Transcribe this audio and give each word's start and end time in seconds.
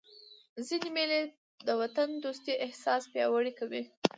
ځيني 0.67 0.89
مېلې 0.95 1.21
د 1.67 1.69
وطن 1.81 2.09
دوستۍ 2.23 2.53
احساس 2.65 3.01
پیاوړی 3.11 3.53
کوي. 3.59 3.83